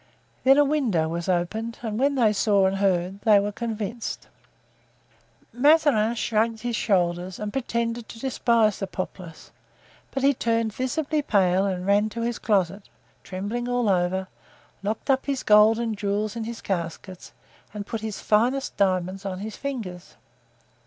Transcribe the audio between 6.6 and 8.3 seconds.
his shoulders and pretended to